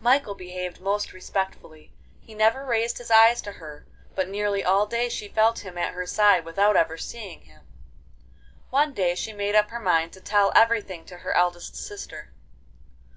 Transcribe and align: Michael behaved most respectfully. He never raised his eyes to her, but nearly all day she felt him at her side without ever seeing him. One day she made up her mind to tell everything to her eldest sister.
Michael 0.00 0.34
behaved 0.34 0.80
most 0.80 1.12
respectfully. 1.12 1.92
He 2.20 2.34
never 2.34 2.64
raised 2.66 2.98
his 2.98 3.08
eyes 3.08 3.40
to 3.42 3.52
her, 3.52 3.86
but 4.16 4.28
nearly 4.28 4.64
all 4.64 4.84
day 4.84 5.08
she 5.08 5.28
felt 5.28 5.60
him 5.60 5.78
at 5.78 5.94
her 5.94 6.06
side 6.06 6.44
without 6.44 6.74
ever 6.76 6.98
seeing 6.98 7.42
him. 7.42 7.60
One 8.70 8.92
day 8.92 9.14
she 9.14 9.32
made 9.32 9.54
up 9.54 9.70
her 9.70 9.78
mind 9.78 10.12
to 10.14 10.20
tell 10.20 10.50
everything 10.56 11.04
to 11.04 11.18
her 11.18 11.32
eldest 11.36 11.76
sister. 11.76 12.32